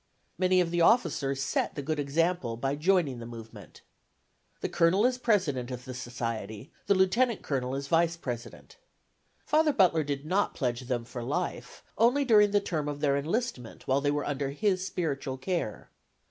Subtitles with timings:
[0.39, 3.81] Many of the officers set the good example by joining the movement.
[4.61, 8.77] The Colonel is president of the society, the Lieutenant Colonel is vice president.
[9.45, 13.87] Father Butler did not pledge them for life; only during the term of their enlistment
[13.87, 15.91] while they were under his spiritual care.